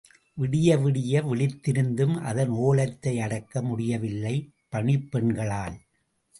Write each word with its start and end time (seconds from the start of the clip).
விடிய 0.37 0.77
விடிய 0.77 1.21
விழித்திருந்தும், 1.21 2.15
அதன் 2.21 2.49
ஒலத்தை 2.49 3.13
அடக்க 3.21 3.61
முடியவில்லை, 3.61 4.35
பணிப்பெண்களால். 4.71 5.77